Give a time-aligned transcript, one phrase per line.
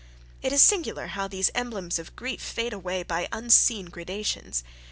[0.41, 4.63] It is singular how these emblems of grief fade away by unseen gradations.